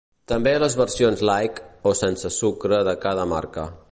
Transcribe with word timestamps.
També 0.29 0.53
les 0.63 0.77
versions 0.79 1.21
‘light’ 1.29 1.61
o 1.91 1.95
sense 2.01 2.33
sucre 2.39 2.83
de 2.91 2.99
cada 3.07 3.29
marca. 3.37 3.71